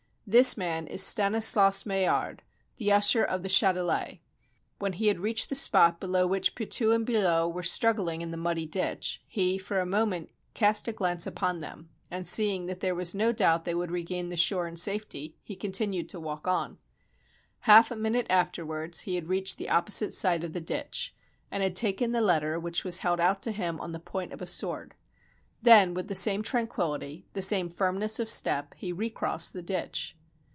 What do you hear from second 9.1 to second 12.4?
he for a moment cast a glance upon them, and